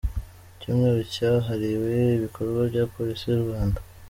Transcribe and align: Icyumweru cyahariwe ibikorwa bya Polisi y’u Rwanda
Icyumweru 0.53 0.99
cyahariwe 1.13 1.93
ibikorwa 2.17 2.59
bya 2.71 2.83
Polisi 2.93 3.23
y’u 3.31 3.43
Rwanda 3.43 3.79